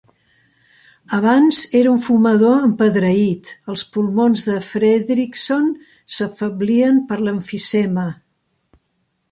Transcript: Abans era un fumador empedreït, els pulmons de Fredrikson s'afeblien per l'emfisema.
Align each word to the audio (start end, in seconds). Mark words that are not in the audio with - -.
Abans 1.17 1.59
era 1.81 1.91
un 1.97 1.99
fumador 2.05 2.63
empedreït, 2.69 3.51
els 3.75 3.83
pulmons 3.97 4.43
de 4.49 4.57
Fredrikson 4.71 5.69
s'afeblien 6.17 7.01
per 7.13 7.21
l'emfisema. 7.27 8.11